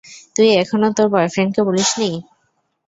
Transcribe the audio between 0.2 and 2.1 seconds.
তুই এখনো তোর বয়ফ্রেন্ডকে বলিস